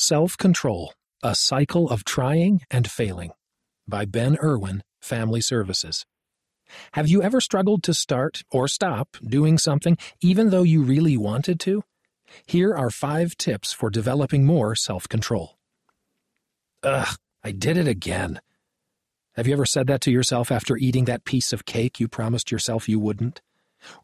[0.00, 0.94] Self Control
[1.24, 3.32] A Cycle of Trying and Failing
[3.88, 6.06] by Ben Irwin, Family Services.
[6.92, 11.58] Have you ever struggled to start or stop doing something even though you really wanted
[11.60, 11.82] to?
[12.46, 15.58] Here are five tips for developing more self control.
[16.84, 18.40] Ugh, I did it again.
[19.34, 22.52] Have you ever said that to yourself after eating that piece of cake you promised
[22.52, 23.40] yourself you wouldn't?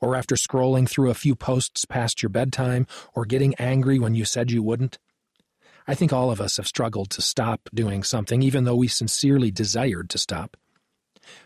[0.00, 4.24] Or after scrolling through a few posts past your bedtime, or getting angry when you
[4.24, 4.98] said you wouldn't?
[5.86, 9.50] I think all of us have struggled to stop doing something even though we sincerely
[9.50, 10.56] desired to stop.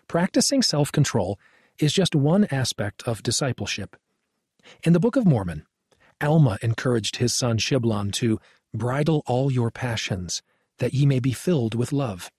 [0.06, 1.38] Practicing self control
[1.78, 3.96] is just one aspect of discipleship.
[4.82, 5.64] In the Book of Mormon,
[6.20, 8.40] Alma encouraged his son Shiblon to
[8.74, 10.42] bridle all your passions,
[10.78, 12.30] that ye may be filled with love.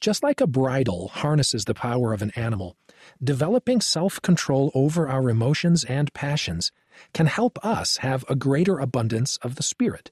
[0.00, 2.76] Just like a bridle harnesses the power of an animal,
[3.22, 6.70] developing self control over our emotions and passions
[7.12, 10.10] can help us have a greater abundance of the Spirit.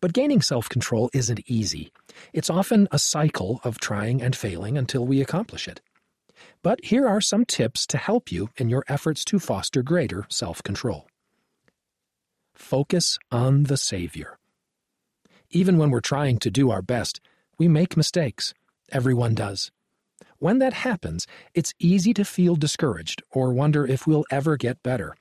[0.00, 1.92] But gaining self control isn't easy.
[2.32, 5.80] It's often a cycle of trying and failing until we accomplish it.
[6.62, 10.62] But here are some tips to help you in your efforts to foster greater self
[10.62, 11.06] control.
[12.54, 14.38] Focus on the Savior.
[15.50, 17.20] Even when we're trying to do our best,
[17.58, 18.52] we make mistakes.
[18.90, 19.70] Everyone does.
[20.38, 25.14] When that happens, it's easy to feel discouraged or wonder if we'll ever get better.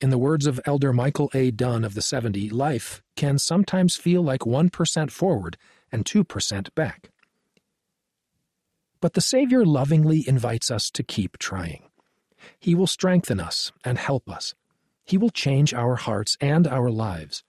[0.00, 1.50] In the words of Elder Michael A.
[1.50, 5.56] Dunn of the 70, life can sometimes feel like 1% forward
[5.92, 7.10] and 2% back.
[9.00, 11.84] But the Savior lovingly invites us to keep trying.
[12.58, 14.54] He will strengthen us and help us.
[15.04, 17.44] He will change our hearts and our lives.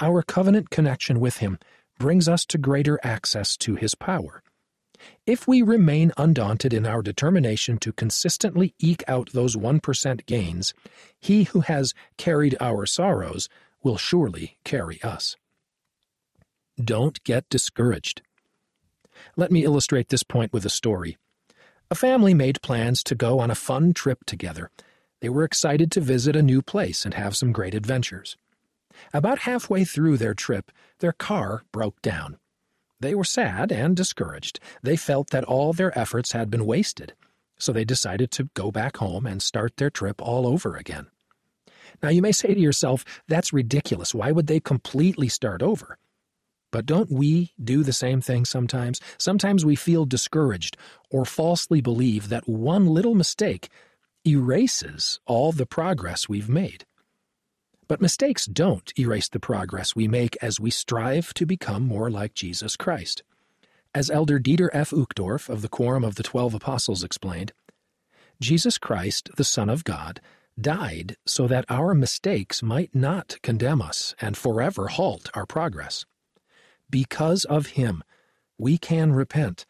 [0.00, 1.58] Our covenant connection with Him
[1.98, 4.42] brings us to greater access to His power.
[5.26, 10.74] If we remain undaunted in our determination to consistently eke out those 1% gains,
[11.20, 13.48] he who has carried our sorrows
[13.82, 15.36] will surely carry us.
[16.82, 18.22] Don't get discouraged.
[19.36, 21.16] Let me illustrate this point with a story.
[21.90, 24.70] A family made plans to go on a fun trip together.
[25.20, 28.36] They were excited to visit a new place and have some great adventures.
[29.12, 32.38] About halfway through their trip, their car broke down.
[33.00, 34.60] They were sad and discouraged.
[34.82, 37.14] They felt that all their efforts had been wasted,
[37.58, 41.06] so they decided to go back home and start their trip all over again.
[42.02, 44.14] Now, you may say to yourself, that's ridiculous.
[44.14, 45.98] Why would they completely start over?
[46.70, 49.00] But don't we do the same thing sometimes?
[49.16, 50.76] Sometimes we feel discouraged
[51.10, 53.68] or falsely believe that one little mistake
[54.26, 56.84] erases all the progress we've made.
[57.88, 62.34] But mistakes don't erase the progress we make as we strive to become more like
[62.34, 63.22] Jesus Christ.
[63.94, 64.90] As Elder Dieter F.
[64.90, 67.54] Uchtdorf of the Quorum of the Twelve Apostles explained,
[68.40, 70.20] Jesus Christ, the Son of God,
[70.60, 76.04] died so that our mistakes might not condemn us and forever halt our progress.
[76.90, 78.04] Because of him,
[78.58, 79.64] we can repent,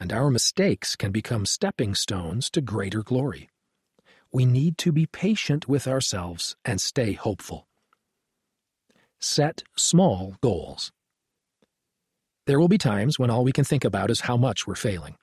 [0.00, 3.50] and our mistakes can become stepping stones to greater glory
[4.32, 7.66] we need to be patient with ourselves and stay hopeful.
[9.18, 10.92] Set small goals.
[12.46, 15.16] There will be times when all we can think about is how much we're failing.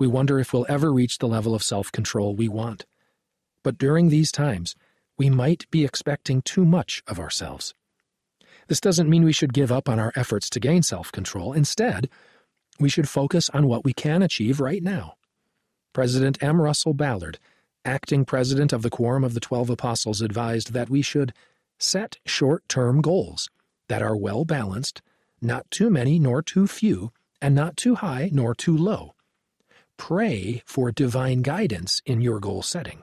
[0.00, 2.86] We wonder if we'll ever reach the level of self control we want.
[3.62, 4.74] But during these times,
[5.16, 7.74] we might be expecting too much of ourselves.
[8.68, 11.52] This doesn't mean we should give up on our efforts to gain self control.
[11.52, 12.08] Instead,
[12.80, 15.14] we should focus on what we can achieve right now.
[15.92, 16.60] President M.
[16.60, 17.38] Russell Ballard
[17.84, 21.32] acting president of the Quorum of the Twelve Apostles, advised that we should
[21.78, 23.48] set short term goals
[23.88, 25.02] that are well balanced,
[25.40, 29.14] not too many nor too few, and not too high nor too low.
[29.96, 33.02] Pray for divine guidance in your goal setting.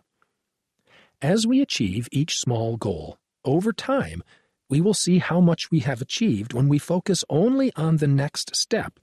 [1.22, 4.24] As we achieve each small goal, over time,
[4.70, 8.56] we will see how much we have achieved when we focus only on the next
[8.56, 9.00] step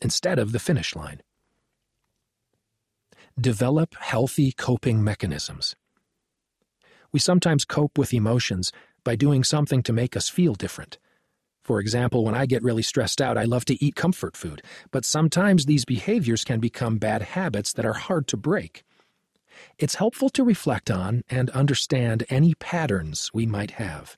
[0.00, 1.22] instead of the finish line.
[3.40, 5.76] Develop healthy coping mechanisms.
[7.12, 8.72] We sometimes cope with emotions
[9.04, 10.98] by doing something to make us feel different.
[11.62, 15.04] For example, when I get really stressed out, I love to eat comfort food, but
[15.04, 18.82] sometimes these behaviors can become bad habits that are hard to break.
[19.78, 24.16] It's helpful to reflect on and understand any patterns we might have.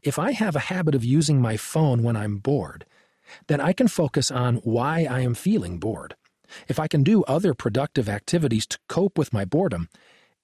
[0.00, 2.84] If I have a habit of using my phone when I'm bored,
[3.48, 6.14] then I can focus on why I am feeling bored.
[6.68, 9.88] If I can do other productive activities to cope with my boredom,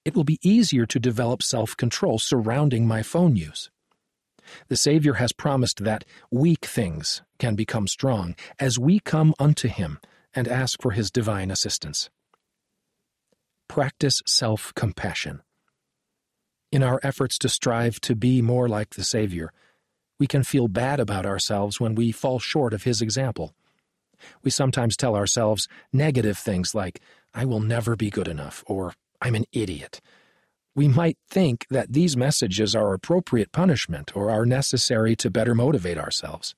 [0.05, 3.71] it will be easier to develop self control surrounding my phone use.
[4.67, 9.99] The Savior has promised that weak things can become strong as we come unto Him
[10.33, 12.09] and ask for His divine assistance.
[13.67, 15.41] Practice self compassion.
[16.71, 19.51] In our efforts to strive to be more like the Savior,
[20.19, 23.53] We can feel bad about ourselves when we fall short of His example.
[24.43, 27.01] We sometimes tell ourselves negative things like,
[27.33, 30.01] I will never be good enough, or I'm an idiot.
[30.75, 35.97] We might think that these messages are appropriate punishment or are necessary to better motivate
[35.97, 36.53] ourselves.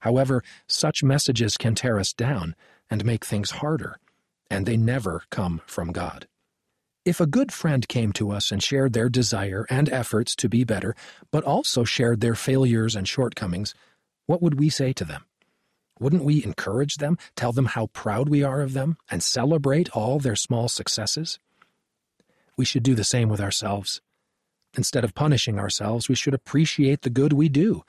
[0.00, 2.54] However, such messages can tear us down
[2.90, 3.98] and make things harder,
[4.50, 6.28] and they never come from God.
[7.04, 10.64] If a good friend came to us and shared their desire and efforts to be
[10.64, 10.94] better,
[11.30, 13.74] but also shared their failures and shortcomings,
[14.26, 15.24] what would we say to them?
[16.00, 20.18] Wouldn't we encourage them, tell them how proud we are of them, and celebrate all
[20.18, 21.38] their small successes?
[22.56, 24.00] We should do the same with ourselves.
[24.76, 27.82] Instead of punishing ourselves, we should appreciate the good we do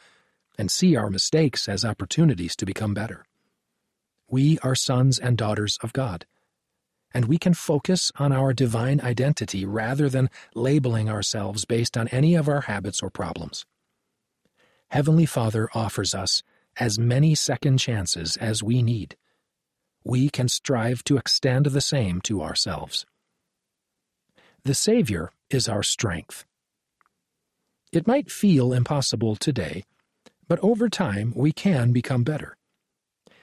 [0.57, 3.25] and see our mistakes as opportunities to become better.
[4.29, 6.25] We are sons and daughters of God,
[7.13, 12.35] and we can focus on our divine identity rather than labeling ourselves based on any
[12.35, 13.65] of our habits or problems.
[14.89, 16.43] Heavenly Father offers us
[16.77, 19.15] as many second chances as we need.
[20.03, 23.05] We can strive to extend the same to ourselves.
[24.63, 26.45] The Savior is our strength.
[27.91, 29.85] It might feel impossible today,
[30.47, 32.57] but over time we can become better.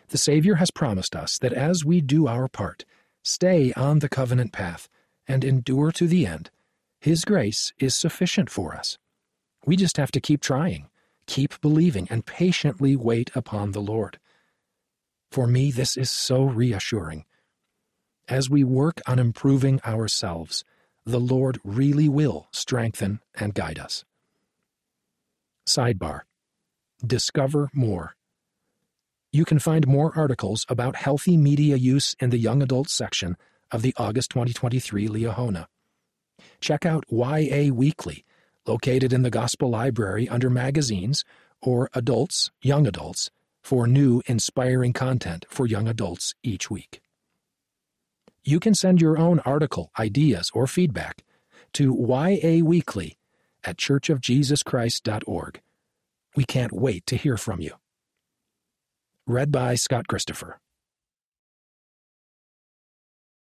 [0.08, 2.84] The Savior has promised us that as we do our part,
[3.22, 4.88] stay on the covenant path,
[5.26, 6.50] and endure to the end,
[7.00, 8.98] His grace is sufficient for us.
[9.64, 10.88] We just have to keep trying
[11.26, 14.18] keep believing, and patiently wait upon the Lord.
[15.30, 17.24] For me, this is so reassuring.
[18.28, 20.64] As we work on improving ourselves,
[21.04, 24.04] the Lord really will strengthen and guide us.
[25.66, 26.22] Sidebar
[27.04, 28.14] Discover more.
[29.32, 33.36] You can find more articles about healthy media use in the young adult section
[33.72, 35.66] of the August 2023 Liahona.
[36.60, 38.24] Check out YA Weekly
[38.66, 41.24] located in the Gospel Library under Magazines
[41.60, 43.30] or Adults, Young Adults,
[43.62, 47.00] for new inspiring content for young adults each week.
[48.44, 51.24] You can send your own article, ideas, or feedback
[51.74, 53.16] to YA Weekly
[53.62, 55.60] at churchofjesuschrist.org.
[56.34, 57.72] We can't wait to hear from you.
[59.26, 60.61] Read by Scott Christopher.